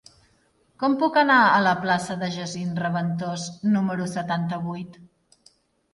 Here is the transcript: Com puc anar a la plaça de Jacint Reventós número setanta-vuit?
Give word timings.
Com 0.83 0.95
puc 1.03 1.19
anar 1.21 1.35
a 1.41 1.59
la 1.67 1.73
plaça 1.83 2.17
de 2.23 2.31
Jacint 2.37 2.73
Reventós 2.85 3.47
número 3.77 4.09
setanta-vuit? 4.19 4.99